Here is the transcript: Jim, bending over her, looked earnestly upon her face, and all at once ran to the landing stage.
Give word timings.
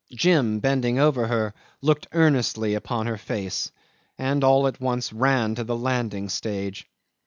Jim, 0.11 0.59
bending 0.59 0.97
over 0.97 1.27
her, 1.27 1.53
looked 1.83 2.07
earnestly 2.11 2.73
upon 2.73 3.05
her 3.05 3.19
face, 3.19 3.71
and 4.17 4.43
all 4.43 4.65
at 4.65 4.81
once 4.81 5.13
ran 5.13 5.53
to 5.53 5.63
the 5.63 5.77
landing 5.77 6.27
stage. 6.27 6.87